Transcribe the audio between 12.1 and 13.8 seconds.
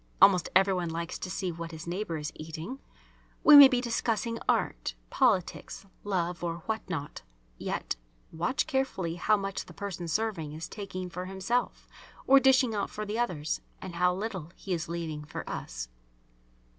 or dishing out for the others,